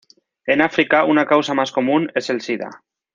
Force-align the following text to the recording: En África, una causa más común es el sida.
En 0.47 0.61
África, 0.63 1.03
una 1.03 1.27
causa 1.27 1.53
más 1.53 1.71
común 1.71 2.11
es 2.15 2.31
el 2.31 2.41
sida. 2.41 2.71